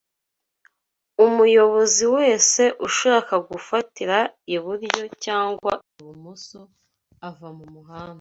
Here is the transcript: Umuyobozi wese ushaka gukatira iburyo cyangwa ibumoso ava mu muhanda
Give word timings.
Umuyobozi 1.25 2.03
wese 2.15 2.63
ushaka 2.87 3.33
gukatira 3.47 4.17
iburyo 4.55 5.03
cyangwa 5.23 5.71
ibumoso 5.99 6.59
ava 7.27 7.47
mu 7.57 7.65
muhanda 7.75 8.09